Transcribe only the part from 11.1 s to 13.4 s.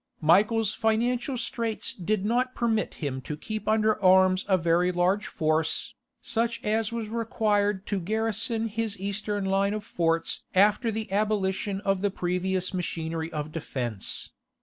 abolition of the previous machinery